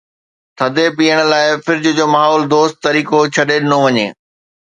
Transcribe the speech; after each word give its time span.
ٿڌي 0.57 0.85
پيئڻ 0.97 1.17
لاءِ 1.31 1.47
فرج 1.65 1.83
جو 1.97 2.05
ماحول 2.15 2.41
دوست 2.53 2.75
طريقو 2.85 3.19
ڇڏي 3.33 3.57
ڏنو 3.63 3.77
وڃي. 3.83 4.07